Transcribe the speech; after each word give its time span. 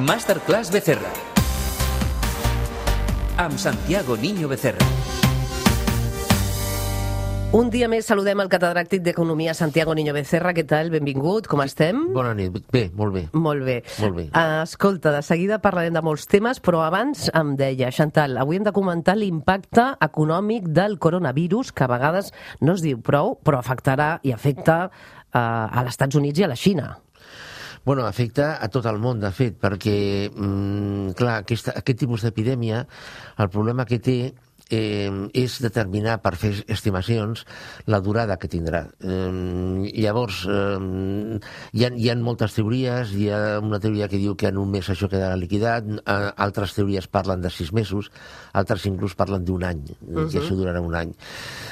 Masterclass 0.00 0.70
Becerra. 0.72 1.10
Amb 3.36 3.58
Santiago 3.58 4.16
Niño 4.16 4.48
Becerra. 4.48 4.80
Un 7.52 7.68
dia 7.68 7.84
més 7.90 8.06
saludem 8.08 8.40
el 8.40 8.48
catedràctic 8.48 9.02
d'Economia 9.04 9.52
Santiago 9.58 9.92
Niño 9.92 10.14
Becerra. 10.16 10.54
Què 10.56 10.64
tal? 10.64 10.88
Benvingut, 10.94 11.50
com 11.50 11.60
estem? 11.60 12.06
Bona 12.14 12.32
nit. 12.38 12.56
Bé, 12.72 12.86
molt 12.96 13.12
bé. 13.12 13.26
Molt 13.34 13.66
bé. 13.66 13.76
Molt 14.00 14.16
bé. 14.16 14.24
Uh, 14.30 14.62
escolta, 14.62 15.12
de 15.12 15.20
seguida 15.26 15.60
parlarem 15.60 15.92
de 15.92 16.04
molts 16.06 16.24
temes, 16.30 16.62
però 16.64 16.80
abans 16.86 17.28
em 17.36 17.52
deia, 17.60 17.92
Chantal, 17.92 18.38
avui 18.40 18.56
hem 18.56 18.64
de 18.64 18.72
comentar 18.72 19.18
l'impacte 19.20 19.90
econòmic 20.00 20.72
del 20.72 20.96
coronavirus, 20.96 21.74
que 21.76 21.84
a 21.84 21.92
vegades 21.92 22.32
no 22.64 22.78
es 22.78 22.86
diu 22.86 23.04
prou, 23.04 23.36
però 23.44 23.60
afectarà 23.60 24.14
i 24.24 24.32
afecta 24.32 24.80
uh, 24.88 25.36
a 25.36 25.84
els 25.84 25.92
Estats 25.92 26.16
Units 26.16 26.40
i 26.40 26.48
a 26.48 26.52
la 26.54 26.56
Xina. 26.56 26.90
Bueno, 27.84 28.04
afecta 28.06 28.58
a 28.60 28.68
tot 28.68 28.84
el 28.90 28.98
món, 29.00 29.22
de 29.22 29.30
fet, 29.32 29.56
perquè, 29.60 30.28
mm, 30.28 31.14
clar, 31.16 31.38
aquesta, 31.40 31.72
aquest 31.80 32.02
tipus 32.02 32.26
d'epidèmia, 32.26 32.84
el 33.40 33.48
problema 33.48 33.86
que 33.88 33.98
té 33.98 34.18
eh, 34.70 35.10
és 35.34 35.58
determinar 35.62 36.20
per 36.24 36.34
fer 36.40 36.52
estimacions 36.70 37.44
la 37.90 38.00
durada 38.00 38.38
que 38.40 38.48
tindrà. 38.50 38.86
Eh, 39.00 39.90
llavors, 40.00 40.44
eh, 40.48 41.38
hi, 41.72 41.84
ha, 41.84 41.92
hi 41.94 42.10
ha 42.10 42.16
moltes 42.20 42.54
teories, 42.56 43.14
hi 43.14 43.28
ha 43.30 43.58
una 43.60 43.80
teoria 43.82 44.08
que 44.08 44.20
diu 44.20 44.36
que 44.38 44.50
en 44.50 44.60
un 44.62 44.70
mes 44.70 44.88
això 44.90 45.10
quedarà 45.10 45.36
liquidat, 45.36 45.86
eh, 46.00 46.18
altres 46.36 46.74
teories 46.78 47.10
parlen 47.10 47.42
de 47.42 47.50
sis 47.50 47.72
mesos, 47.76 48.10
altres 48.52 48.86
inclús 48.86 49.16
parlen 49.18 49.44
d'un 49.44 49.64
any, 49.64 49.84
uh 50.00 50.24
-huh. 50.24 50.30
i 50.32 50.38
això 50.38 50.56
durarà 50.56 50.80
un 50.80 50.94
any. 50.94 51.12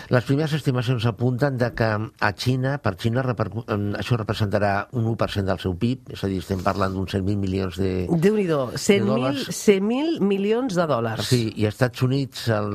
Les 0.09 0.25
primeres 0.25 0.53
estimacions 0.53 1.05
apunten 1.07 1.57
de 1.59 1.73
que 1.75 1.85
a 1.85 2.33
Xina, 2.33 2.79
per 2.79 2.97
Xina, 2.97 3.21
eh, 3.21 3.93
això 3.99 4.17
representarà 4.17 4.89
un 4.93 5.05
1% 5.07 5.45
del 5.45 5.59
seu 5.59 5.77
PIB, 5.77 6.13
és 6.13 6.25
a 6.25 6.27
dir, 6.27 6.39
estem 6.39 6.63
parlant 6.63 6.93
d'uns 6.93 7.15
100.000 7.15 7.37
milions 7.37 7.77
de, 7.77 8.07
Déu-n'hi-do, 8.09 8.73
100.000 8.75 9.05
dòlars. 9.05 9.49
100 9.51 10.21
milions 10.21 10.75
de 10.75 10.87
dòlars. 10.87 11.29
Sí, 11.29 11.53
i 11.57 11.67
als 11.67 11.75
Estats 11.75 12.03
Units 12.03 12.49
el, 12.49 12.73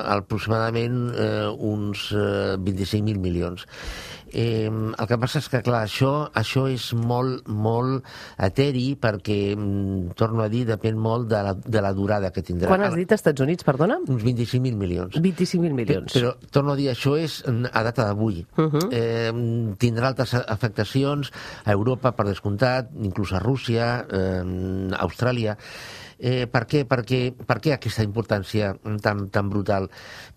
aproximadament 0.00 1.14
eh, 1.14 1.48
uns 1.50 2.10
eh, 2.12 2.56
25.000 2.58 3.20
milions. 3.20 3.66
Eh, 4.32 4.68
el 4.70 5.08
que 5.10 5.18
passa 5.20 5.40
és 5.42 5.48
que, 5.50 5.60
clar, 5.66 5.82
això, 5.88 6.12
això 6.36 6.66
és 6.70 6.90
molt, 6.94 7.48
molt 7.48 8.06
eteri 8.38 8.94
perquè, 9.00 9.38
torno 10.18 10.44
a 10.44 10.48
dir, 10.52 10.64
depèn 10.68 10.98
molt 11.00 11.28
de 11.30 11.42
la, 11.46 11.54
de 11.54 11.82
la 11.82 11.92
durada 11.96 12.30
que 12.34 12.44
tindrà. 12.46 12.70
Quan 12.70 12.84
has 12.86 12.96
dit 12.98 13.12
Estats 13.16 13.42
Units, 13.42 13.66
perdona? 13.66 13.98
Uns 14.06 14.24
25.000 14.26 14.78
milions. 14.78 15.18
25.000 15.18 15.76
milions. 15.76 16.14
Però, 16.14 16.34
torno 16.54 16.74
a 16.74 16.78
dir, 16.78 16.90
això 16.92 17.16
és 17.18 17.40
a 17.46 17.84
data 17.86 18.10
d'avui. 18.10 18.44
Uh 18.56 18.68
-huh. 18.68 18.88
eh, 18.90 19.32
tindrà 19.78 20.08
altres 20.08 20.34
afectacions 20.34 21.32
a 21.64 21.72
Europa, 21.72 22.12
per 22.12 22.26
descomptat, 22.26 22.90
inclús 23.02 23.32
a 23.32 23.40
Rússia, 23.40 24.06
eh, 24.10 24.44
a 24.92 25.02
Austràlia. 25.04 25.56
Eh, 26.20 26.46
per, 26.52 26.66
què? 26.68 26.84
Perquè, 26.84 27.32
per 27.32 27.58
què 27.64 27.72
aquesta 27.72 28.04
importància 28.04 28.74
tan, 29.00 29.30
tan 29.32 29.48
brutal? 29.48 29.88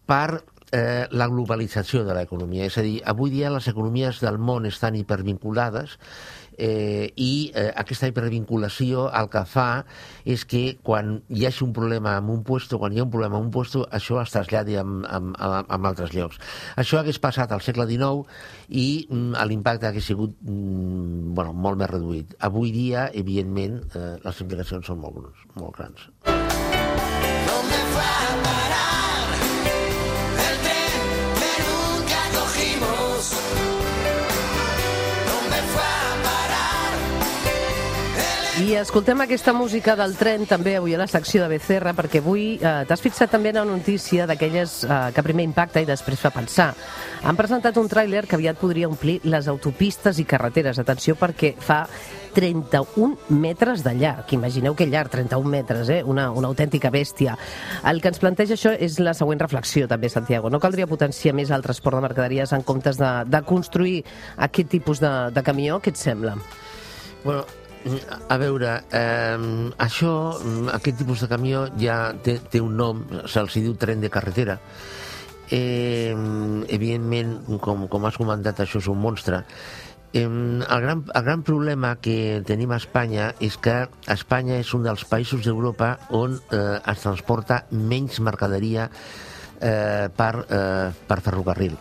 Per 0.07 0.39
eh, 0.73 1.07
la 1.11 1.29
globalització 1.29 2.03
de 2.03 2.15
l'economia. 2.17 2.65
És 2.65 2.77
a 2.81 2.85
dir, 2.85 2.97
avui 3.05 3.31
dia 3.31 3.53
les 3.53 3.67
economies 3.69 4.19
del 4.23 4.39
món 4.41 4.65
estan 4.65 4.97
hipervinculades 4.97 5.99
eh, 6.57 7.13
i 7.15 7.51
eh, 7.53 7.69
aquesta 7.77 8.09
hipervinculació 8.09 9.07
el 9.13 9.29
que 9.33 9.43
fa 9.49 9.67
és 10.29 10.45
que 10.49 10.63
quan 10.85 11.15
hi 11.29 11.45
hagi 11.47 11.63
un 11.65 11.73
problema 11.77 12.17
en 12.17 12.29
un 12.33 12.43
puesto, 12.47 12.79
quan 12.81 12.93
hi 12.93 13.01
ha 13.01 13.05
un 13.05 13.13
problema 13.13 13.37
en 13.37 13.47
un 13.47 13.53
puesto, 13.53 13.85
això 13.91 14.19
es 14.21 14.33
traslladi 14.33 14.77
en, 14.81 15.03
en, 15.05 15.33
en, 15.37 15.87
altres 15.93 16.13
llocs. 16.15 16.41
Això 16.79 17.01
hagués 17.01 17.21
passat 17.21 17.53
al 17.53 17.61
segle 17.61 17.87
XIX 17.89 18.25
i 18.69 19.05
mm, 19.09 19.45
l'impacte 19.49 19.89
hagués 19.89 20.09
sigut 20.09 20.35
mm, 20.41 21.33
bueno, 21.37 21.53
molt 21.53 21.81
més 21.81 21.91
reduït. 21.93 22.37
Avui 22.49 22.73
dia, 22.73 23.09
evidentment, 23.13 23.81
eh, 23.93 24.13
les 24.23 24.45
implicacions 24.45 24.89
són 24.89 25.01
molt, 25.05 25.29
molt 25.59 25.77
grans. 25.77 26.09
¿Dónde 27.43 28.32
I 38.61 38.75
escoltem 38.77 39.17
aquesta 39.23 39.49
música 39.49 39.95
del 39.97 40.11
tren 40.13 40.43
també 40.45 40.75
avui 40.77 40.93
a 40.93 40.99
la 41.01 41.07
secció 41.09 41.41
de 41.41 41.55
Becerra, 41.55 41.95
perquè 41.97 42.19
avui 42.21 42.59
eh, 42.61 42.73
t'has 42.85 43.01
fixat 43.01 43.31
també 43.33 43.49
en 43.49 43.57
una 43.63 43.79
notícia 43.79 44.27
d'aquelles 44.29 44.75
eh, 44.85 44.97
que 45.15 45.23
primer 45.25 45.47
impacta 45.47 45.81
i 45.81 45.87
després 45.89 46.21
fa 46.21 46.29
pensar. 46.29 46.67
Han 47.25 47.39
presentat 47.39 47.79
un 47.81 47.89
tràiler 47.89 48.27
que 48.29 48.37
aviat 48.37 48.59
podria 48.61 48.91
omplir 48.91 49.15
les 49.25 49.47
autopistes 49.49 50.19
i 50.21 50.25
carreteres. 50.29 50.77
Atenció, 50.77 51.15
perquè 51.17 51.55
fa 51.57 51.79
31 52.37 53.33
metres 53.41 53.81
de 53.81 53.95
llarg. 53.97 54.29
Imagineu 54.37 54.77
que 54.77 54.85
llarg, 54.85 55.09
31 55.15 55.49
metres, 55.49 55.89
eh? 55.89 56.03
una, 56.05 56.27
una 56.29 56.51
autèntica 56.53 56.93
bèstia. 56.93 57.33
El 57.89 58.03
que 58.05 58.13
ens 58.13 58.21
planteja 58.21 58.53
això 58.53 58.75
és 58.77 58.99
la 59.01 59.15
següent 59.17 59.41
reflexió, 59.41 59.89
també, 59.89 60.13
Santiago. 60.13 60.53
No 60.53 60.61
caldria 60.61 60.85
potenciar 60.85 61.33
més 61.33 61.49
el 61.49 61.65
transport 61.65 61.97
de 61.97 62.05
mercaderies 62.05 62.53
en 62.53 62.61
comptes 62.61 63.01
de, 63.01 63.11
de 63.25 63.41
construir 63.49 64.03
aquest 64.37 64.69
tipus 64.77 65.01
de, 65.01 65.13
de 65.33 65.45
camió? 65.49 65.81
Què 65.81 65.89
et 65.89 66.03
sembla? 66.05 66.37
Bueno, 67.23 67.45
a 68.29 68.37
veure, 68.39 68.73
eh, 68.91 69.71
això, 69.83 70.11
aquest 70.73 71.01
tipus 71.01 71.23
de 71.23 71.29
camió 71.31 71.65
ja 71.79 72.13
té, 72.23 72.37
té 72.39 72.61
un 72.63 72.77
nom, 72.79 73.01
se'ls 73.27 73.57
diu 73.59 73.75
tren 73.79 74.03
de 74.03 74.11
carretera. 74.13 74.59
Eh, 75.51 76.15
evidentment, 76.71 77.35
com, 77.61 77.87
com 77.91 78.05
has 78.07 78.17
comentat, 78.17 78.63
això 78.63 78.79
és 78.79 78.87
un 78.91 79.01
monstre. 79.01 79.43
Eh, 80.13 80.23
el, 80.23 80.81
gran, 80.85 81.03
el 81.13 81.23
gran 81.23 81.43
problema 81.43 81.95
que 81.99 82.43
tenim 82.47 82.71
a 82.71 82.79
Espanya 82.79 83.33
és 83.43 83.57
que 83.57 83.83
Espanya 84.13 84.59
és 84.61 84.73
un 84.77 84.85
dels 84.85 85.03
països 85.09 85.43
d'Europa 85.43 85.97
on 86.13 86.37
eh, 86.53 86.77
es 86.79 87.03
transporta 87.03 87.63
menys 87.71 88.21
mercaderia 88.21 88.87
eh, 89.59 90.07
per, 90.13 90.33
eh, 90.47 90.93
per 91.09 91.19
ferrocarril. 91.25 91.75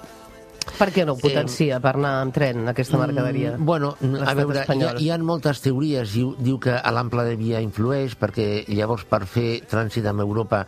Per 0.78 0.88
què 0.94 1.04
no 1.06 1.16
potencia 1.18 1.78
per 1.82 1.94
anar 1.96 2.12
amb 2.22 2.34
tren, 2.34 2.66
aquesta 2.72 2.98
mercaderia? 3.00 3.54
Mm, 3.56 3.66
bueno, 3.68 3.94
a 4.26 4.34
veure, 4.38 4.64
hi 4.66 4.84
ha, 4.86 4.92
hi 4.98 5.10
ha 5.10 5.18
moltes 5.22 5.62
teories. 5.64 6.14
Diu, 6.14 6.34
diu 6.38 6.58
que 6.62 6.74
a 6.78 6.92
l'ample 6.94 7.26
de 7.28 7.36
via 7.40 7.62
influeix 7.64 8.16
perquè 8.18 8.64
llavors 8.72 9.06
per 9.08 9.24
fer 9.30 9.62
trànsit 9.68 10.06
amb 10.10 10.24
Europa 10.24 10.64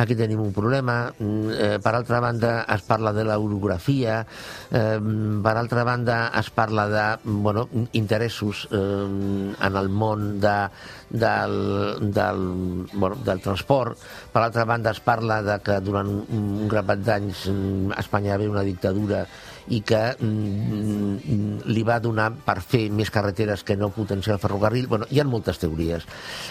aquí 0.00 0.16
tenim 0.16 0.40
un 0.40 0.52
problema. 0.56 1.12
Mm, 1.18 1.40
Eh, 1.60 1.78
per 1.82 1.94
altra 1.94 2.20
banda, 2.20 2.64
es 2.72 2.82
parla 2.88 3.12
de 3.12 3.24
l'orografia. 3.24 4.24
Eh, 4.70 4.98
per 5.42 5.56
altra 5.56 5.84
banda, 5.84 6.32
es 6.38 6.48
parla 6.50 6.86
de 6.88 7.18
bueno, 7.24 7.68
interessos 7.92 8.66
eh, 8.70 8.76
en 8.76 9.76
el 9.76 9.88
món 9.88 10.40
de, 10.40 10.68
del, 11.10 12.12
del, 12.12 12.88
bueno, 12.94 13.16
del 13.24 13.40
transport. 13.40 13.98
Per 14.32 14.42
altra 14.42 14.64
banda, 14.64 14.90
es 14.90 15.00
parla 15.00 15.42
de 15.42 15.58
que 15.60 15.80
durant 15.84 16.08
un, 16.08 16.24
un 16.30 16.68
grapat 16.68 17.04
d'anys 17.04 17.46
mm, 17.50 17.98
Espanya 18.00 18.34
haver 18.34 18.48
una 18.48 18.64
dictadura 18.64 19.26
i 19.70 19.80
que 19.86 20.00
mm, 20.18 21.66
li 21.70 21.82
va 21.86 22.00
donar 22.02 22.28
per 22.46 22.58
fer 22.62 22.88
més 22.92 23.10
carreteres 23.14 23.62
que 23.66 23.76
no 23.78 23.92
potenciar 23.94 24.36
el 24.36 24.42
ferrocarril. 24.42 24.88
Bueno, 24.90 25.06
hi 25.10 25.20
ha 25.22 25.26
moltes 25.28 25.60
teories. 25.62 26.06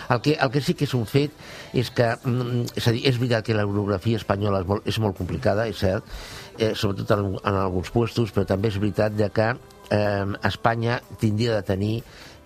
El 0.09 0.21
que, 0.25 0.37
el 0.39 0.53
que 0.53 0.63
sí 0.63 0.75
que 0.79 0.87
és 0.87 0.95
un 0.97 1.05
fet 1.09 1.35
és 1.77 1.91
que, 1.91 2.13
mm, 2.23 2.77
és 2.79 2.87
a 2.87 2.95
dir, 2.95 3.03
és 3.09 3.19
veritat 3.19 3.47
que 3.47 3.57
l'orografia 3.57 4.21
espanyola 4.21 4.63
és 4.63 4.71
molt, 4.71 4.87
és 4.87 5.01
molt 5.03 5.17
complicada, 5.19 5.67
és 5.67 5.83
cert, 5.83 6.07
eh, 6.57 6.73
sobretot 6.75 7.11
en, 7.17 7.35
en 7.43 7.59
alguns 7.65 7.91
puestos, 7.91 8.31
però 8.31 8.47
també 8.47 8.71
és 8.71 8.79
veritat 8.79 9.19
que 9.35 9.51
eh, 9.89 10.25
Espanya 10.47 11.01
tindria 11.19 11.59
de 11.59 11.63
tenir 11.63 11.93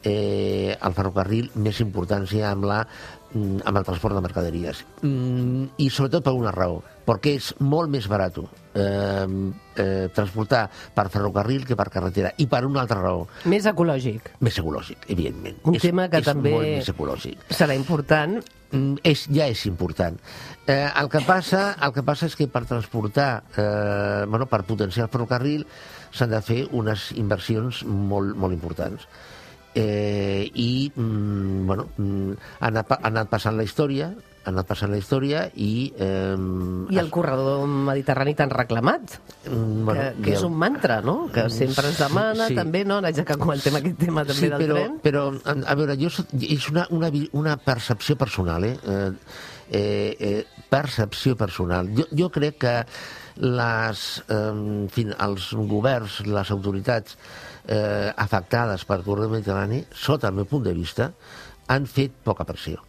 eh, 0.03 0.77
el 0.79 0.93
ferrocarril 0.93 1.51
més 1.55 1.79
importància 1.83 2.49
amb, 2.51 2.65
la, 2.69 2.81
mm, 3.33 3.61
amb 3.65 3.77
el 3.79 3.85
transport 3.87 4.15
de 4.15 4.21
mercaderies. 4.21 4.83
Mm, 5.01 5.63
I 5.77 5.89
sobretot 5.89 6.23
per 6.25 6.33
una 6.37 6.51
raó, 6.51 6.81
perquè 7.05 7.35
és 7.39 7.53
molt 7.59 7.89
més 7.89 8.07
barat 8.07 8.37
eh, 8.39 9.27
eh, 9.75 10.09
transportar 10.13 10.69
per 10.95 11.09
ferrocarril 11.13 11.65
que 11.65 11.75
per 11.75 11.89
carretera. 11.89 12.33
I 12.37 12.47
per 12.47 12.65
una 12.65 12.81
altra 12.81 13.01
raó, 13.01 13.27
Més 13.45 13.65
ecològic. 13.65 14.33
més 14.39 14.57
ecològic, 14.59 15.07
evidentment. 15.07 15.57
Un 15.63 15.75
és, 15.75 15.81
tema 15.81 16.09
que 16.09 16.17
és 16.23 16.25
també 16.25 16.51
molt 16.51 16.67
més 16.67 16.89
ecològic. 16.89 17.47
serà 17.49 17.75
important. 17.75 18.39
Mm, 18.73 18.95
és, 19.03 19.27
ja 19.29 19.45
és 19.45 19.65
important. 19.67 20.17
Eh, 20.65 20.89
el, 20.99 21.07
que 21.09 21.19
passa, 21.21 21.75
el 21.85 21.93
que 21.93 22.01
passa 22.01 22.25
és 22.25 22.35
que 22.35 22.47
per 22.47 22.63
transportar, 22.65 23.43
eh, 23.55 24.25
bueno, 24.27 24.47
per 24.47 24.63
potenciar 24.63 25.05
el 25.05 25.11
ferrocarril, 25.11 25.67
s'han 26.11 26.31
de 26.31 26.41
fer 26.41 26.67
unes 26.71 27.11
inversions 27.11 27.83
molt, 27.85 28.35
molt 28.35 28.53
importants. 28.53 29.05
Eh, 29.75 30.51
I, 30.53 30.91
mm, 30.95 31.65
bueno, 31.65 31.87
mm, 31.97 32.31
ha, 32.59 32.67
anat, 32.67 32.91
ha 32.93 32.99
anat 33.09 33.29
passant 33.31 33.57
la 33.57 33.63
història, 33.65 34.11
ha 34.43 34.51
anat 34.51 34.67
passant 34.69 34.91
la 34.91 34.99
història 34.99 35.47
i... 35.55 35.93
Eh, 35.97 36.35
I 36.93 36.99
el 37.01 37.09
corredor 37.13 37.63
mediterrani 37.67 38.35
tan 38.37 38.51
reclamat, 38.53 39.15
mm, 39.49 39.87
que, 39.89 40.07
que 40.21 40.33
i 40.33 40.35
és 40.35 40.43
un 40.45 40.53
mantra, 40.59 40.99
no? 41.01 41.29
Que 41.33 41.47
sempre 41.49 41.87
ens 41.89 42.01
demana, 42.03 42.49
Sí. 42.51 42.57
també, 42.59 42.83
no? 42.85 42.99
Ja 43.07 43.25
que 43.25 43.37
comentem 43.39 43.79
aquest 43.79 43.97
tema 44.03 44.25
també 44.27 44.41
sí, 44.41 44.51
del 44.51 44.61
però, 44.61 44.77
tren. 44.77 44.99
però, 45.01 45.23
a 45.65 45.75
veure, 45.79 45.97
jo, 45.97 46.11
és 46.41 46.69
una, 46.69 46.85
una, 46.91 47.09
una 47.31 47.57
percepció 47.57 48.17
personal, 48.19 48.67
eh? 48.67 48.77
Eh, 48.83 49.11
eh, 49.71 50.17
eh, 50.19 50.45
percepció 50.69 51.35
personal. 51.39 51.89
Jo, 51.97 52.05
jo 52.11 52.29
crec 52.29 52.59
que 52.61 52.75
les, 53.41 54.23
eh, 54.27 54.35
en 54.51 54.85
fi, 54.93 55.07
els 55.17 55.49
governs, 55.55 56.19
les 56.27 56.51
autoritats 56.53 57.17
eh, 57.67 58.11
afectades 58.17 58.85
per 58.85 59.01
corredor 59.03 59.31
mediterrani, 59.37 59.83
sota 59.93 60.27
el 60.31 60.35
meu 60.41 60.45
punt 60.49 60.63
de 60.65 60.73
vista, 60.73 61.11
han 61.67 61.85
fet 61.87 62.11
poca 62.23 62.43
pressió. 62.45 62.81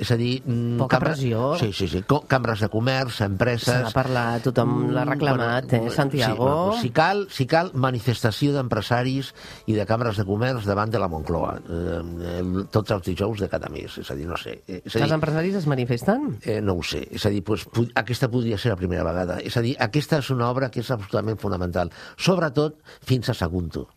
És 0.00 0.08
a 0.08 0.16
dir... 0.16 0.38
mm, 0.46 0.78
Poca 0.80 0.96
pressió? 0.96 1.58
Sí, 1.60 1.74
sí, 1.76 1.84
sí. 1.86 1.98
Cambres 2.26 2.62
de 2.64 2.70
comerç, 2.72 3.18
Se 3.18 3.26
empreses... 3.28 3.82
n'ha 3.84 3.90
parlat, 3.92 4.40
tothom 4.46 4.86
l'ha 4.94 5.02
reclamat, 5.04 5.66
Mm, 5.66 5.68
Bueno, 5.76 5.90
eh, 5.90 5.94
Santiago? 5.94 6.32
Sí, 6.32 6.38
bueno, 6.40 6.78
si, 6.80 6.88
cal, 6.96 7.26
si 7.28 7.44
cal, 7.46 7.68
manifestació 7.74 8.54
d'empresaris 8.54 9.34
i 9.68 9.74
de 9.76 9.84
cambres 9.84 10.16
de 10.16 10.24
comerç 10.24 10.64
davant 10.64 10.88
de 10.94 10.98
la 11.02 11.08
Moncloa, 11.12 11.52
eh, 11.68 12.00
eh, 12.30 12.64
tots 12.72 12.96
els 12.96 13.04
dijous 13.10 13.44
de 13.44 13.50
cada 13.52 13.68
mes. 13.68 13.98
És 14.00 14.08
a 14.10 14.16
dir, 14.16 14.24
no 14.26 14.38
sé. 14.40 14.62
eh, 14.66 14.80
És 14.86 14.96
a 14.96 15.00
Els 15.02 15.10
dir, 15.10 15.18
empresaris 15.18 15.60
es 15.60 15.66
manifesten? 15.68 16.38
Eh, 16.48 16.62
no 16.64 16.78
ho 16.80 16.82
sé, 16.82 17.04
és 17.10 17.26
a 17.26 17.28
dir, 17.28 17.44
doncs, 17.44 17.68
aquesta 17.94 18.30
podria 18.32 18.56
ser 18.56 18.72
la 18.72 18.80
primera 18.80 19.04
vegada. 19.04 19.36
És 19.44 19.58
a 19.58 19.60
dir, 19.60 19.76
aquesta 19.78 20.22
és 20.24 20.30
una 20.32 20.48
obra 20.48 20.70
que 20.70 20.80
és 20.80 20.90
absolutament 20.90 21.36
fonamental, 21.38 21.92
sobretot 22.16 22.80
fins 23.04 23.28
a 23.28 23.34
Sagunto. 23.34 23.90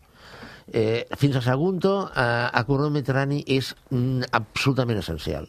Eh, 0.72 1.06
fins 1.20 1.36
a 1.36 1.42
Sagunto, 1.44 2.08
eh, 2.08 2.48
a 2.52 2.64
Corredor 2.64 2.92
Mediterrani 2.92 3.44
és 3.46 3.74
mm, 3.90 4.30
absolutament 4.32 4.98
essencial. 4.98 5.48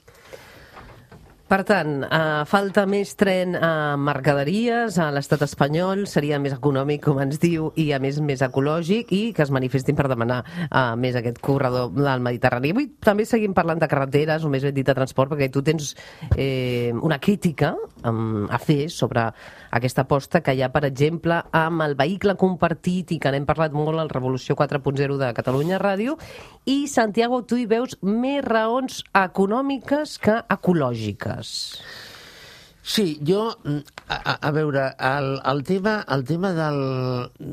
Per 1.46 1.60
tant, 1.62 2.00
eh, 2.02 2.44
falta 2.50 2.88
més 2.90 3.12
tren 3.14 3.54
a 3.54 3.94
mercaderies 4.02 4.96
a 4.98 5.12
l'estat 5.14 5.44
espanyol, 5.46 6.08
seria 6.10 6.40
més 6.42 6.56
econòmic, 6.56 7.04
com 7.04 7.20
ens 7.22 7.38
diu, 7.38 7.68
i 7.78 7.92
a 7.94 8.00
més 8.02 8.18
més 8.18 8.42
ecològic, 8.42 9.12
i 9.14 9.32
que 9.32 9.44
es 9.46 9.52
manifestin 9.54 9.96
per 9.96 10.08
demanar 10.10 10.40
eh, 10.66 10.96
més 10.98 11.14
aquest 11.16 11.38
corredor 11.46 11.92
del 11.94 12.24
Mediterrani. 12.26 12.72
Avui 12.74 12.88
també 12.98 13.28
seguim 13.30 13.54
parlant 13.54 13.78
de 13.78 13.88
carreteres, 13.92 14.42
o 14.42 14.50
més 14.50 14.66
ben 14.66 14.74
dit 14.74 14.90
de 14.90 14.98
transport, 14.98 15.36
perquè 15.36 15.52
tu 15.54 15.62
tens 15.62 15.94
eh, 16.34 16.90
una 16.98 17.20
crítica 17.22 17.76
um, 18.02 18.48
a 18.50 18.58
fer 18.58 18.90
sobre 18.90 19.28
aquesta 19.76 20.06
aposta 20.06 20.42
que 20.44 20.56
hi 20.56 20.64
ha, 20.64 20.72
per 20.74 20.86
exemple, 20.88 21.42
amb 21.56 21.84
el 21.86 21.98
vehicle 22.00 22.38
compartit, 22.40 23.12
i 23.12 23.20
que 23.20 23.34
n'hem 23.34 23.48
parlat 23.50 23.76
molt 23.76 24.00
al 24.00 24.12
Revolució 24.14 24.56
4.0 24.56 25.20
de 25.22 25.34
Catalunya 25.36 25.82
Ràdio, 25.82 26.18
i, 26.64 26.86
Santiago, 26.92 27.44
tu 27.44 27.60
hi 27.60 27.68
veus 27.70 27.98
més 28.02 28.44
raons 28.46 29.04
econòmiques 29.26 30.18
que 30.24 30.42
ecològiques. 30.58 31.56
Sí, 32.86 33.18
jo, 33.26 33.48
mm, 33.64 33.80
a, 34.14 34.36
a, 34.36 34.52
veure, 34.54 34.92
el, 35.02 35.32
el, 35.50 35.64
tema, 35.66 35.96
el 36.14 36.22
tema 36.24 36.52
del... 36.54 36.78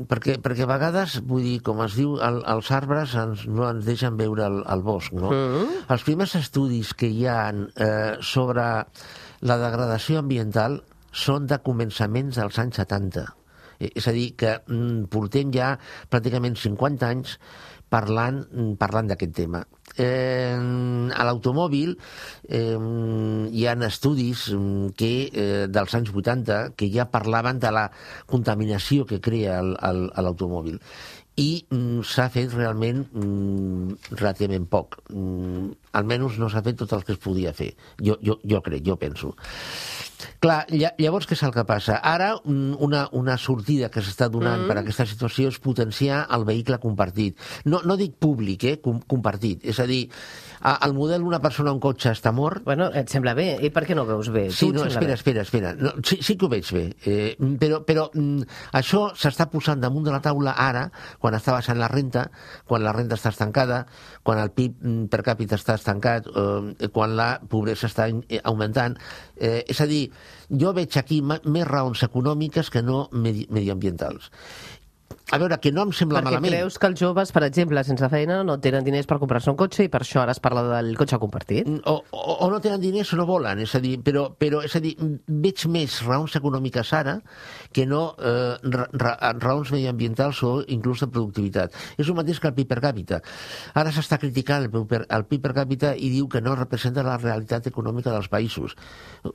Perquè, 0.07 0.35
perquè 0.45 0.67
a 0.67 0.69
vegades, 0.69 1.15
vull 1.25 1.41
dir, 1.41 1.55
com 1.65 1.81
es 1.81 1.97
diu, 1.97 2.19
el, 2.21 2.37
els 2.53 2.69
arbres 2.77 3.15
ens, 3.17 3.47
no 3.49 3.65
ens 3.65 3.81
deixen 3.87 4.19
veure 4.19 4.45
el, 4.45 4.59
el 4.69 4.85
bosc, 4.85 5.15
no? 5.17 5.33
Mm. 5.33 5.81
Els 5.95 6.05
primers 6.05 6.37
estudis 6.37 6.93
que 6.93 7.09
hi 7.09 7.25
ha 7.25 7.39
eh, 7.49 8.13
sobre 8.21 8.69
la 9.41 9.57
degradació 9.59 10.21
ambiental 10.21 10.83
són 11.13 11.47
de 11.47 11.59
començaments 11.63 12.39
dels 12.41 12.59
anys 12.59 12.81
70. 12.81 13.27
Eh, 13.79 13.91
És 13.95 14.07
a 14.07 14.13
dir, 14.15 14.33
que 14.39 14.57
mm, 14.65 15.05
portem 15.13 15.53
ja 15.53 15.73
pràcticament 16.09 16.57
50 16.59 17.07
anys 17.09 17.37
parlant, 17.93 18.43
mm, 18.49 18.75
parlant 18.81 19.11
d'aquest 19.11 19.35
tema. 19.37 19.63
Eh, 19.93 20.57
a 21.13 21.25
l'automòbil 21.27 21.91
eh, 22.49 22.77
hi 23.53 23.65
ha 23.67 23.75
estudis 23.85 24.47
que, 24.97 25.11
eh, 25.29 25.65
dels 25.69 25.93
anys 25.93 26.09
80 26.09 26.71
que 26.79 26.89
ja 26.89 27.05
parlaven 27.11 27.59
de 27.61 27.69
la 27.69 27.89
contaminació 28.25 29.05
que 29.05 29.21
crea 29.21 29.59
l'automòbil 29.61 30.79
i 31.39 31.65
mm, 31.65 32.03
s'ha 32.05 32.27
fet 32.33 32.53
realment 32.53 33.03
mm, 33.09 34.17
relativament 34.19 34.67
poc. 34.69 34.99
Mm, 35.09 35.71
almenys 35.97 36.37
no 36.41 36.49
s'ha 36.49 36.61
fet 36.65 36.77
tot 36.77 36.93
el 36.93 37.05
que 37.05 37.15
es 37.15 37.21
podia 37.21 37.53
fer. 37.57 37.71
Jo, 38.01 38.19
jo, 38.21 38.37
jo 38.45 38.61
crec, 38.65 38.83
jo 38.85 38.97
penso. 39.01 39.33
Clar, 40.43 40.61
lla- 40.69 40.93
llavors 41.01 41.25
què 41.27 41.33
és 41.35 41.43
el 41.43 41.53
que 41.55 41.65
passa? 41.67 41.97
Ara 42.05 42.35
mm, 42.37 42.77
una, 42.85 43.07
una 43.17 43.37
sortida 43.41 43.89
que 43.89 44.03
s'està 44.05 44.29
donant 44.29 44.61
mm. 44.61 44.69
per 44.69 44.77
a 44.77 44.83
aquesta 44.83 45.07
situació 45.09 45.49
és 45.49 45.57
potenciar 45.63 46.23
el 46.37 46.45
vehicle 46.45 46.77
compartit. 46.83 47.41
No, 47.65 47.81
no 47.83 47.97
dic 47.97 48.13
públic, 48.21 48.67
eh? 48.69 48.75
Com, 48.83 49.01
compartit. 49.09 49.65
És 49.73 49.81
a 49.81 49.87
dir, 49.89 50.03
el 50.63 50.93
model 50.95 51.23
una 51.27 51.41
persona 51.43 51.73
un 51.75 51.79
cotxe 51.83 52.13
està 52.13 52.31
mort, 52.31 52.63
Bueno, 52.63 52.87
et 52.95 53.09
sembla 53.11 53.33
bé? 53.35 53.47
I 53.65 53.69
per 53.73 53.83
què 53.87 53.95
no 53.97 54.05
veus 54.07 54.29
bé? 54.31 54.45
Sí, 54.51 54.69
Tu 54.69 54.77
no, 54.77 54.85
espera, 54.87 55.11
bé? 55.11 55.17
espera, 55.17 55.41
espera. 55.41 55.73
No, 55.75 55.91
sí, 56.05 56.19
sí 56.23 56.37
que 56.37 56.45
ho 56.45 56.49
veig 56.51 56.69
bé, 56.71 56.83
eh, 57.03 57.35
però, 57.59 57.81
però 57.83 58.05
mm, 58.13 58.45
això 58.79 59.03
s'està 59.19 59.49
posant 59.51 59.81
damunt 59.83 60.05
de 60.07 60.13
la 60.13 60.21
taula 60.23 60.53
ara, 60.55 60.85
quan 61.19 61.35
està 61.35 61.55
baixant 61.57 61.79
la 61.81 61.89
renta, 61.91 62.29
quan 62.69 62.85
la 62.85 62.93
renta 62.95 63.17
està 63.19 63.33
estancada, 63.33 63.81
quan 64.23 64.39
el 64.39 64.53
PIB 64.55 64.77
mm, 64.79 65.09
per 65.11 65.23
càpita 65.25 65.59
està 65.59 65.75
estancat, 65.79 66.29
eh, 66.31 66.87
quan 66.93 67.17
la 67.19 67.27
pobresa 67.49 67.89
està 67.91 68.07
eh, 68.07 68.39
augmentant. 68.43 68.95
Eh, 69.35 69.65
és 69.67 69.81
a 69.83 69.89
dir, 69.89 70.05
jo 70.49 70.71
veig 70.77 70.95
aquí 70.97 71.19
més 71.25 71.67
raons 71.67 72.05
econòmiques 72.07 72.71
que 72.71 72.85
no 72.85 73.09
medi 73.11 73.49
medioambientals. 73.51 74.31
A 75.33 75.39
veure, 75.41 75.57
que 75.57 75.71
no 75.73 75.81
em 75.87 75.91
sembla 75.97 76.19
Perquè 76.21 76.29
malament. 76.35 76.53
creus 76.53 76.75
que 76.77 76.87
els 76.91 76.99
joves, 77.01 77.31
per 77.33 77.41
exemple, 77.47 77.81
sense 77.83 78.05
feina, 78.11 78.43
no 78.45 78.59
tenen 78.61 78.83
diners 78.85 79.07
per 79.09 79.17
comprar-se 79.17 79.49
un 79.49 79.57
cotxe 79.57 79.87
i 79.87 79.89
per 79.89 80.03
això 80.05 80.21
ara 80.21 80.31
es 80.35 80.39
parla 80.43 80.61
del 80.67 80.91
cotxe 80.99 81.17
compartit? 81.17 81.65
o, 81.89 81.95
o, 82.11 82.35
o 82.45 82.49
no 82.51 82.59
tenen 82.61 82.81
diners 82.83 83.13
o 83.15 83.17
no 83.17 83.25
volen, 83.25 83.57
és 83.65 83.73
a 83.73 83.81
dir, 83.81 83.95
però, 84.05 84.27
però 84.37 84.61
és 84.61 84.75
a 84.77 84.81
dir, 84.83 84.91
veig 85.27 85.63
més 85.73 85.95
raons 86.05 86.35
econòmiques 86.37 86.91
ara 86.93 87.15
que 87.73 87.87
no 87.89 88.03
eh, 88.21 88.57
ra, 88.61 88.85
ra, 88.93 89.15
raons 89.41 89.71
mediambientals 89.73 90.43
o 90.45 90.51
inclús 90.67 91.01
de 91.01 91.07
productivitat. 91.09 91.73
És 91.97 92.07
el 92.07 92.13
mateix 92.19 92.39
que 92.39 92.51
el 92.51 92.53
PIB 92.59 92.69
per 92.69 92.79
càpita. 92.85 93.21
Ara 93.73 93.89
s'està 93.95 94.19
criticant 94.21 94.67
el 94.67 94.85
per, 94.85 95.01
el 95.09 95.25
PIB 95.25 95.41
per 95.47 95.55
càpita 95.57 95.95
i 95.97 96.11
diu 96.13 96.27
que 96.29 96.41
no 96.45 96.53
representa 96.59 97.01
la 97.01 97.17
realitat 97.17 97.65
econòmica 97.73 98.13
dels 98.13 98.29
països. 98.29 98.77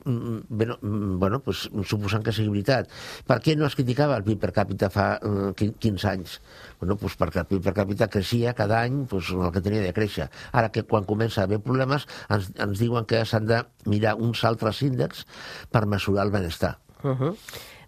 Mm, 0.05 0.39
Bueno, 0.49 0.77
mm, 0.81 1.19
bueno 1.19 1.39
pues, 1.43 1.67
suposant 1.83 2.23
que 2.23 2.31
sigui 2.31 2.49
veritat. 2.55 2.87
Per 3.27 3.39
què 3.43 3.57
no 3.57 3.65
es 3.67 3.75
criticava 3.75 4.15
el 4.15 4.23
PIB 4.23 4.39
per 4.39 4.53
càpita 4.55 4.89
fa 4.93 5.09
eh, 5.19 5.51
quin- 5.59 5.75
15 5.89 6.09
anys? 6.13 6.39
Bueno, 6.79 6.95
perquè 6.99 7.43
el 7.43 7.49
PIB 7.49 7.65
per 7.67 7.75
càpita 7.81 8.09
creixia 8.11 8.55
cada 8.57 8.81
any 8.85 9.03
pues, 9.11 9.33
el 9.35 9.51
que 9.55 9.63
tenia 9.65 9.83
de 9.83 9.93
créixer. 9.95 10.29
Ara 10.53 10.71
que 10.73 10.85
quan 10.87 11.07
comença 11.09 11.43
a 11.43 11.49
haver 11.49 11.59
problemes 11.65 12.07
ens, 12.29 12.53
ens 12.55 12.79
diuen 12.79 13.09
que 13.09 13.25
s'han 13.25 13.49
de 13.49 13.63
mirar 13.89 14.15
uns 14.15 14.45
altres 14.47 14.83
índexs 14.85 15.25
per 15.73 15.85
mesurar 15.89 16.29
el 16.29 16.37
benestar. 16.37 16.77
Uh 17.03 17.15
-huh. 17.15 17.35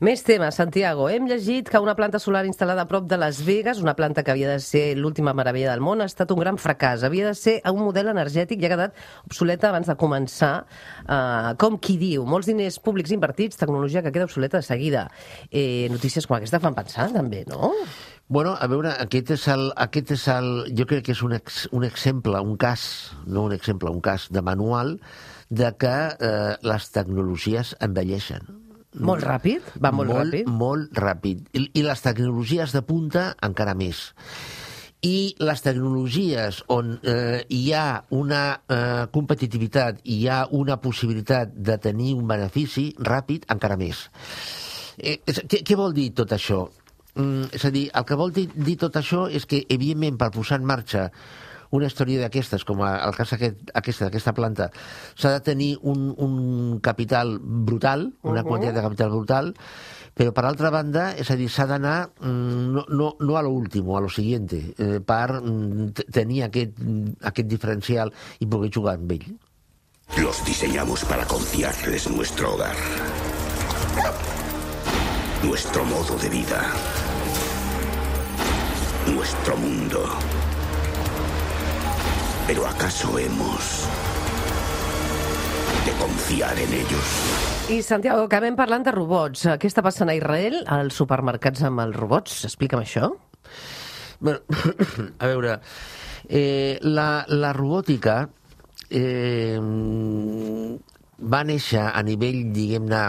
Més 0.02 0.24
temes, 0.26 0.56
Santiago. 0.56 1.10
Hem 1.10 1.28
llegit 1.30 1.68
que 1.70 1.78
una 1.78 1.94
planta 1.94 2.18
solar 2.18 2.46
instal·lada 2.48 2.82
a 2.82 2.88
prop 2.90 3.06
de 3.06 3.18
Las 3.18 3.44
Vegas, 3.46 3.82
una 3.84 3.94
planta 3.94 4.24
que 4.24 4.32
havia 4.32 4.50
de 4.50 4.60
ser 4.60 4.98
l'última 4.98 5.34
meravella 5.38 5.70
del 5.70 5.80
món, 5.80 6.02
ha 6.02 6.06
estat 6.06 6.32
un 6.32 6.40
gran 6.40 6.58
fracàs. 6.58 7.04
Havia 7.04 7.28
de 7.28 7.36
ser 7.36 7.62
un 7.70 7.84
model 7.84 8.08
energètic 8.08 8.60
i 8.62 8.66
ha 8.66 8.70
quedat 8.70 8.96
obsoleta 9.28 9.70
abans 9.70 9.86
de 9.86 9.96
començar. 9.96 10.66
Uh, 11.04 11.54
com 11.58 11.78
qui 11.78 12.00
diu, 12.02 12.26
molts 12.26 12.48
diners 12.48 12.80
públics 12.80 13.12
invertits, 13.12 13.58
tecnologia 13.58 14.02
que 14.02 14.12
queda 14.12 14.26
obsoleta 14.26 14.58
de 14.58 14.64
seguida. 14.64 15.12
Eh, 15.52 15.88
notícies 15.92 16.26
com 16.26 16.36
aquesta 16.38 16.60
fan 16.60 16.74
pensar, 16.74 17.12
també, 17.14 17.46
no? 17.46 17.72
Bueno, 18.28 18.56
a 18.60 18.68
veure, 18.68 18.96
aquest 18.98 19.36
és 19.36 19.48
el, 19.54 19.72
aquest 19.76 20.16
és 20.18 20.28
el 20.34 20.50
jo 20.74 20.88
crec 20.88 21.06
que 21.06 21.12
és 21.12 21.22
un, 21.22 21.34
ex, 21.34 21.68
un 21.72 21.84
exemple, 21.84 22.40
un 22.40 22.58
cas, 22.58 23.14
no 23.28 23.44
un 23.44 23.54
exemple, 23.54 23.92
un 23.92 24.02
cas 24.02 24.30
de 24.32 24.42
manual 24.42 25.00
de 25.52 25.76
que 25.78 25.94
eh, 26.18 26.58
les 26.64 26.90
tecnologies 26.90 27.76
envelleixen. 27.80 28.61
Molt 29.00 29.24
ràpid? 29.24 29.70
Va 29.80 29.92
molt, 29.96 30.12
molt 30.12 30.20
ràpid? 30.20 30.50
Molt 30.52 30.98
ràpid. 31.00 31.46
I, 31.56 31.64
I 31.80 31.86
les 31.86 32.04
tecnologies 32.04 32.74
de 32.76 32.82
punta 32.84 33.30
encara 33.48 33.76
més. 33.78 34.10
I 35.02 35.34
les 35.42 35.64
tecnologies 35.66 36.60
on 36.70 36.92
eh, 37.02 37.40
hi 37.50 37.62
ha 37.74 38.04
una 38.14 38.42
eh, 38.60 39.08
competitivitat 39.14 40.04
i 40.04 40.20
hi 40.20 40.28
ha 40.30 40.44
una 40.58 40.78
possibilitat 40.84 41.56
de 41.56 41.78
tenir 41.82 42.14
un 42.20 42.28
benefici 42.30 42.92
ràpid, 43.00 43.48
encara 43.56 43.80
més. 43.80 44.04
Eh, 45.00 45.18
què, 45.26 45.64
què 45.64 45.80
vol 45.80 45.96
dir 45.96 46.12
tot 46.20 46.36
això? 46.36 46.66
Mm, 47.16 47.48
és 47.56 47.66
a 47.66 47.72
dir, 47.72 47.88
el 47.96 48.06
que 48.08 48.20
vol 48.20 48.36
dir, 48.36 48.46
dir 48.54 48.78
tot 48.80 49.00
això 49.00 49.26
és 49.32 49.48
que, 49.48 49.64
evidentment, 49.72 50.20
per 50.20 50.30
posar 50.36 50.60
en 50.62 50.68
marxa 50.68 51.08
una 51.72 51.88
història 51.88 52.22
d'aquestes, 52.22 52.66
com 52.68 52.84
a- 52.84 53.00
el 53.06 53.16
cas 53.16 53.34
aquest, 53.34 53.72
aquesta, 53.74 54.06
d'aquesta 54.08 54.34
planta, 54.38 54.70
s'ha 55.16 55.32
de 55.38 55.42
tenir 55.42 55.72
un, 55.82 56.14
un 56.18 56.80
capital 56.80 57.40
brutal, 57.42 58.12
una 58.22 58.42
uh 58.42 58.44
-huh. 58.44 58.48
quantitat 58.48 58.76
de 58.76 58.82
capital 58.82 59.10
brutal, 59.10 59.54
però 60.14 60.34
per 60.36 60.44
altra 60.46 60.70
banda, 60.70 61.16
és 61.16 61.32
a 61.32 61.36
dir, 61.40 61.50
s'ha 61.50 61.66
d'anar 61.66 62.12
mm, 62.20 62.74
no, 62.76 62.86
no, 62.90 63.16
no 63.20 63.38
a 63.38 63.42
lo 63.42 63.50
último, 63.50 63.98
a 63.98 64.02
lo 64.02 64.10
siguiente, 64.10 64.74
eh, 64.78 65.00
per 65.00 65.42
mm, 65.42 65.94
tenir 66.12 66.44
aquest, 66.44 66.74
aquest 67.22 67.48
diferencial 67.48 68.12
i 68.40 68.46
poder 68.46 68.72
jugar 68.74 68.96
amb 68.96 69.12
ell. 69.12 69.40
Los 70.18 70.44
diseñamos 70.44 71.06
para 71.06 71.26
confiarles 71.26 72.10
nuestro 72.12 72.54
hogar. 72.56 72.76
Nuestro 75.44 75.86
modo 75.86 76.18
de 76.18 76.30
vida. 76.30 76.62
Nuestro 79.08 79.56
mundo. 79.58 80.04
Pero 82.48 82.68
¿acaso 82.68 83.18
hemos 83.18 83.88
de 85.86 85.92
confiar 85.94 86.58
en 86.58 86.74
ellos? 86.74 87.08
I, 87.70 87.82
Santiago, 87.82 88.26
acabem 88.26 88.58
parlant 88.58 88.84
de 88.84 88.92
robots. 88.92 89.46
Què 89.62 89.70
està 89.70 89.84
passant 89.86 90.10
a 90.12 90.16
Israel, 90.18 90.62
als 90.68 90.98
supermercats 91.00 91.64
amb 91.64 91.80
els 91.86 91.96
robots? 91.96 92.42
Explica'm 92.50 92.82
això. 92.84 93.14
Bueno, 94.20 94.42
a 95.24 95.30
veure, 95.32 95.60
eh, 96.28 96.78
la, 96.84 97.24
la 97.30 97.54
robòtica 97.56 98.18
eh, 98.90 99.58
va 101.22 101.44
néixer 101.48 101.86
a 101.88 102.04
nivell, 102.04 102.44
diguem-ne, 102.54 103.04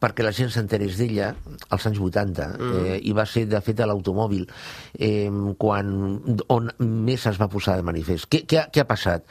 perquè 0.00 0.24
la 0.24 0.32
gent 0.36 0.52
s'enterés 0.52 0.96
d'ella 0.98 1.32
als 1.68 1.86
anys 1.90 2.00
80 2.00 2.48
eh, 2.56 2.96
i 3.04 3.12
va 3.16 3.26
ser, 3.28 3.46
de 3.50 3.60
fet, 3.64 3.80
a 3.80 3.88
l'automòbil 3.90 4.46
eh, 4.98 5.28
quan, 5.60 5.92
on 6.48 6.70
més 6.80 7.26
es 7.28 7.40
va 7.40 7.50
posar 7.52 7.76
de 7.78 7.86
manifest. 7.86 8.30
Què, 8.32 8.44
què, 8.48 8.62
ha, 8.62 8.66
què 8.72 8.82
ha 8.82 8.88
passat? 8.88 9.28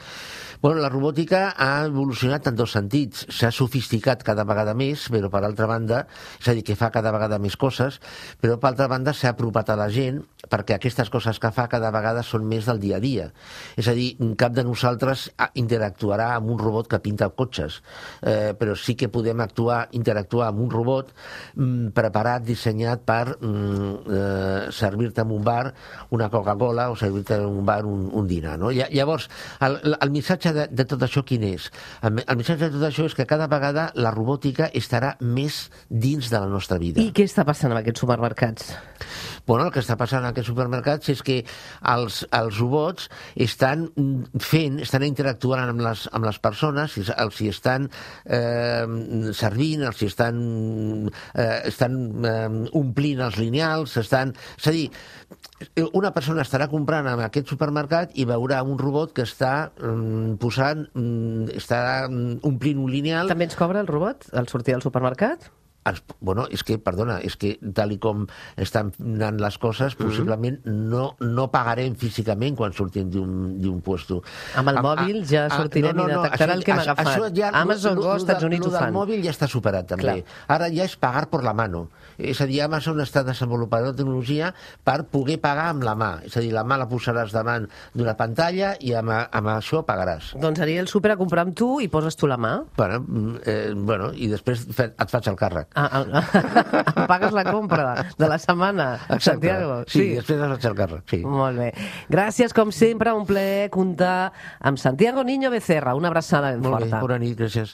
Bueno, 0.60 0.82
la 0.84 0.90
robòtica 0.92 1.54
ha 1.56 1.86
evolucionat 1.86 2.50
en 2.50 2.56
dos 2.58 2.74
sentits. 2.76 3.22
S'ha 3.32 3.48
sofisticat 3.54 4.20
cada 4.26 4.44
vegada 4.44 4.74
més, 4.76 5.06
però 5.08 5.30
per 5.32 5.40
altra 5.46 5.64
banda, 5.70 6.02
és 6.36 6.50
a 6.52 6.54
dir, 6.56 6.64
que 6.68 6.76
fa 6.76 6.90
cada 6.92 7.14
vegada 7.14 7.38
més 7.40 7.56
coses, 7.56 7.96
però 8.42 8.58
per 8.60 8.68
altra 8.68 8.90
banda 8.92 9.14
s'ha 9.16 9.32
apropat 9.32 9.72
a 9.72 9.78
la 9.80 9.88
gent 9.88 10.20
perquè 10.50 10.76
aquestes 10.76 11.08
coses 11.12 11.40
que 11.40 11.50
fa 11.56 11.64
cada 11.72 11.88
vegada 11.94 12.20
són 12.26 12.44
més 12.48 12.68
del 12.68 12.80
dia 12.82 12.98
a 12.98 13.00
dia. 13.00 13.30
És 13.80 13.88
a 13.88 13.96
dir, 13.96 14.10
cap 14.40 14.52
de 14.52 14.66
nosaltres 14.66 15.30
ah, 15.40 15.48
interactuarà 15.56 16.34
amb 16.36 16.52
un 16.52 16.60
robot 16.60 16.92
que 16.92 17.00
pinta 17.00 17.30
cotxes, 17.32 17.80
eh, 18.20 18.52
però 18.60 18.76
sí 18.76 18.98
que 19.00 19.08
podem 19.08 19.40
actuar, 19.40 19.86
interactuar 19.96 20.50
amb 20.52 20.59
un 20.60 20.70
robot 20.70 21.10
mm, 21.56 21.90
preparat, 21.96 22.44
dissenyat 22.46 23.02
per 23.08 23.36
mm, 23.40 23.90
eh, 24.06 24.70
servir-te 24.76 25.24
en 25.24 25.32
un 25.36 25.44
bar 25.46 25.72
una 26.14 26.28
Coca-Cola 26.32 26.90
o 26.92 26.96
servir-te 27.00 27.40
en 27.40 27.46
un 27.48 27.64
bar 27.66 27.84
un, 27.88 28.08
un 28.12 28.28
dinar. 28.30 28.58
No? 28.60 28.70
Lla- 28.70 28.90
Llavors, 28.92 29.28
el, 29.64 29.78
el 29.96 30.10
missatge 30.14 30.52
de, 30.56 30.68
de 30.70 30.84
tot 30.88 31.02
això 31.06 31.24
quin 31.26 31.44
és? 31.50 31.70
El, 32.06 32.20
el 32.26 32.40
missatge 32.40 32.68
de 32.68 32.74
tot 32.78 32.86
això 32.90 33.06
és 33.08 33.16
que 33.18 33.26
cada 33.30 33.48
vegada 33.50 33.88
la 33.94 34.12
robòtica 34.14 34.70
estarà 34.76 35.14
més 35.20 35.70
dins 35.88 36.30
de 36.30 36.38
la 36.38 36.48
nostra 36.50 36.78
vida. 36.82 37.00
I 37.02 37.12
què 37.16 37.24
està 37.28 37.44
passant 37.48 37.72
amb 37.72 37.80
aquests 37.82 38.04
supermercats? 38.04 38.72
Bueno, 39.50 39.64
el 39.66 39.72
que 39.74 39.80
està 39.82 39.96
passant 39.98 40.22
en 40.22 40.28
aquests 40.28 40.46
supermercats 40.52 41.10
és 41.10 41.24
que 41.26 41.40
els, 41.90 42.20
els 42.38 42.60
robots 42.60 43.08
estan 43.34 43.88
fent, 44.38 44.76
estan 44.84 45.02
interactuant 45.02 45.72
amb 45.72 45.82
les, 45.82 46.04
amb 46.14 46.28
les 46.28 46.38
persones, 46.38 46.94
els 47.10 47.40
hi 47.42 47.50
estan 47.50 47.88
eh, 48.30 48.86
servint, 49.34 49.82
els 49.90 50.04
hi 50.04 50.06
estan, 50.12 50.38
eh, 51.34 51.48
estan 51.72 51.98
eh, 52.30 52.46
omplint 52.78 53.26
els 53.26 53.42
lineals, 53.42 53.98
estan... 53.98 54.36
És 54.60 54.70
a 54.70 54.76
dir, 54.78 54.86
una 55.98 56.14
persona 56.14 56.46
estarà 56.46 56.70
comprant 56.70 57.10
en 57.10 57.26
aquest 57.26 57.50
supermercat 57.50 58.14
i 58.14 58.30
veurà 58.30 58.62
un 58.62 58.78
robot 58.78 59.18
que 59.18 59.26
està 59.26 59.72
mm, 59.74 60.38
posant, 60.38 60.86
mm, 60.94 61.56
està 61.58 61.80
mm, 62.06 62.44
omplint 62.46 62.86
un 62.86 62.94
lineal 62.94 63.34
També 63.34 63.50
ens 63.50 63.58
cobra 63.58 63.82
el 63.82 63.90
robot 63.90 64.30
al 64.30 64.46
sortir 64.46 64.78
del 64.78 64.86
supermercat? 64.86 65.50
Els, 65.90 66.02
bueno, 66.20 66.46
és 66.50 66.64
que, 66.66 66.78
perdona, 66.82 67.18
és 67.26 67.36
que 67.40 67.56
tal 67.76 67.94
i 67.94 67.98
com 68.02 68.26
estan 68.60 68.92
anant 69.00 69.40
les 69.42 69.58
coses, 69.60 69.96
possiblement 69.98 70.60
no, 70.66 71.14
no 71.20 71.48
pagarem 71.52 71.96
físicament 72.00 72.56
quan 72.58 72.74
sortim 72.76 73.10
d'un 73.10 73.80
puesto. 73.84 74.20
Amb 74.60 74.72
el 74.72 74.80
mòbil 74.84 75.22
ja 75.28 75.46
sortirem 75.52 76.00
i 76.04 76.08
detectarà 76.12 76.56
el 76.56 76.64
que 76.66 76.74
hem 76.74 76.82
agafat. 76.84 77.40
Amazon 77.50 78.00
Go, 78.00 78.10
als 78.14 78.24
Estats 78.24 78.46
Units 78.46 78.66
ho 78.66 78.74
fan. 78.74 78.92
mòbil 78.94 79.24
ja 79.24 79.34
està 79.34 79.48
superat, 79.50 79.88
també. 79.90 80.20
Clar. 80.20 80.40
Ara 80.56 80.70
ja 80.72 80.86
és 80.86 80.96
pagar 81.00 81.26
per 81.30 81.42
la 81.44 81.54
mano. 81.56 81.88
És 82.20 82.40
a 82.42 82.46
dir, 82.48 82.60
Amazon 82.62 83.00
està 83.00 83.22
desenvolupant 83.24 83.84
la 83.86 83.94
tecnologia 83.96 84.50
per 84.84 85.04
poder 85.08 85.38
pagar 85.40 85.70
amb 85.74 85.84
la 85.86 85.94
mà. 85.96 86.10
És 86.28 86.36
a 86.36 86.42
dir, 86.44 86.52
la 86.52 86.64
mà 86.68 86.76
la 86.80 86.88
posaràs 86.90 87.32
davant 87.32 87.66
d'una 87.96 88.14
pantalla 88.18 88.74
i 88.80 88.92
amb, 88.96 89.10
amb 89.10 89.52
això 89.54 89.82
pagaràs. 89.88 90.34
Doncs 90.40 90.60
aniré 90.60 90.84
al 90.84 90.90
súper 90.92 91.14
a 91.14 91.18
comprar 91.20 91.46
amb 91.46 91.56
tu 91.56 91.70
i 91.80 91.88
poses 91.88 92.18
tu 92.20 92.28
la 92.30 92.36
mà. 92.40 92.52
Bueno, 92.76 93.00
mm, 93.00 93.36
eh, 93.44 93.72
bueno 93.74 94.10
i 94.14 94.28
després 94.30 94.66
et 94.68 95.10
faig 95.10 95.30
el 95.30 95.38
càrrec. 95.40 95.70
Ah, 95.74 95.79
em 96.96 97.06
pagues 97.10 97.32
la 97.36 97.44
compra 97.50 98.06
de 98.18 98.28
la 98.28 98.38
setmana, 98.38 98.88
Santiago. 99.18 99.82
Sí, 99.86 100.00
sí, 100.00 100.06
després 100.20 100.40
faig 100.40 100.66
el 100.70 100.76
càrrec, 100.78 101.04
sí. 101.10 101.20
Molt 101.26 101.58
bé. 101.60 101.70
Gràcies, 102.12 102.54
com 102.56 102.72
sempre, 102.74 103.12
un 103.16 103.26
plaer 103.28 103.68
comptar 103.74 104.32
amb 104.60 104.80
Santiago 104.80 105.24
Niño 105.24 105.50
Becerra. 105.52 105.94
Una 105.98 106.08
abraçada 106.08 106.52
ben 106.54 106.60
Molt 106.64 106.78
bé, 106.78 106.88
forta. 106.88 107.00
bona 107.04 107.18
nit, 107.18 107.36
gràcies. 107.38 107.68